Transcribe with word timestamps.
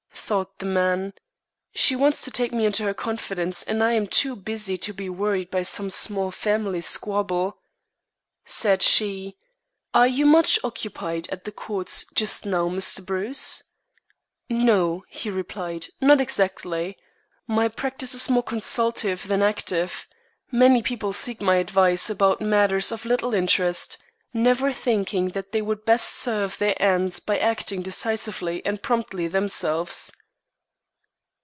Thought 0.31 0.59
the 0.59 0.65
man: 0.65 1.11
"She 1.75 1.93
wants 1.93 2.21
to 2.21 2.31
take 2.31 2.53
me 2.53 2.65
into 2.65 2.83
her 2.83 2.93
confidence, 2.93 3.63
and 3.63 3.83
I 3.83 3.91
am 3.91 4.07
too 4.07 4.33
busy 4.33 4.77
to 4.77 4.93
be 4.93 5.09
worried 5.09 5.51
by 5.51 5.61
some 5.63 5.89
small 5.89 6.31
family 6.31 6.79
squabble." 6.79 7.57
Said 8.45 8.81
she: 8.81 9.35
"Are 9.93 10.07
you 10.07 10.25
much 10.25 10.57
occupied 10.63 11.27
at 11.33 11.43
the 11.43 11.51
Courts 11.51 12.05
just 12.15 12.45
now, 12.45 12.69
Mr. 12.69 13.05
Bruce?" 13.05 13.61
"No," 14.49 15.03
he 15.09 15.29
replied; 15.29 15.87
"not 15.99 16.21
exactly. 16.21 16.97
My 17.45 17.67
practice 17.67 18.13
is 18.13 18.29
more 18.29 18.43
consultive 18.43 19.27
than 19.27 19.41
active. 19.43 20.07
Many 20.49 20.81
people 20.81 21.11
seek 21.11 21.41
my 21.41 21.57
advice 21.57 22.09
about 22.09 22.39
matters 22.39 22.89
of 22.93 23.03
little 23.03 23.33
interest, 23.33 23.97
never 24.33 24.71
thinking 24.71 25.29
that 25.29 25.51
they 25.51 25.61
would 25.61 25.83
best 25.83 26.07
serve 26.07 26.57
their 26.57 26.81
ends 26.81 27.19
by 27.19 27.37
acting 27.37 27.81
decisively 27.81 28.65
and 28.65 28.81
promptly 28.81 29.27
themselves." 29.27 30.09